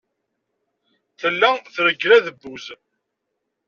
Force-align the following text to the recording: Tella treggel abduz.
Tella 1.19 1.51
treggel 1.73 2.11
abduz. 2.29 2.65